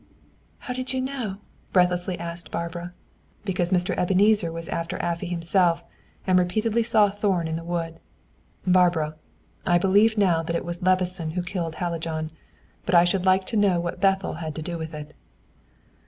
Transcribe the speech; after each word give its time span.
"How 0.57 0.73
did 0.73 0.93
you 0.93 0.99
know?" 0.99 1.37
breathlessly 1.73 2.17
asked 2.17 2.49
Barbara. 2.49 2.95
"Because 3.45 3.69
Mr. 3.69 3.95
Ebenezer 3.95 4.51
was 4.51 4.67
after 4.67 4.97
Afy 4.99 5.27
himself, 5.27 5.83
and 6.25 6.39
repeatedly 6.39 6.81
saw 6.81 7.11
Thorn 7.11 7.47
in 7.47 7.53
the 7.53 7.63
wood. 7.63 7.99
Barbara, 8.65 9.13
I 9.63 9.77
believe 9.77 10.17
now 10.17 10.41
that 10.41 10.55
it 10.55 10.65
was 10.65 10.81
Levison 10.81 11.33
who 11.37 11.43
killed 11.43 11.75
Hallijohn, 11.75 12.31
but 12.83 12.95
I 12.95 13.03
should 13.03 13.27
like 13.27 13.45
to 13.45 13.55
know 13.57 13.79
what 13.79 14.01
Bethel 14.01 14.33
had 14.41 14.55
to 14.55 14.63
do 14.63 14.75
with 14.75 14.95
it." 14.95 15.13